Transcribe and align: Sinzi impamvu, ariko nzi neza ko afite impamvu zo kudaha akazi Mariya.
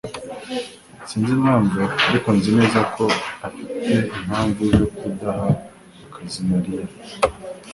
Sinzi 1.07 1.31
impamvu, 1.37 1.81
ariko 2.09 2.29
nzi 2.37 2.49
neza 2.59 2.79
ko 2.95 3.05
afite 3.47 3.93
impamvu 4.21 4.61
zo 4.77 4.85
kudaha 4.97 5.49
akazi 6.07 6.39
Mariya. 6.49 6.85